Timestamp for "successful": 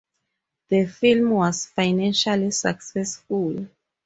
2.49-3.67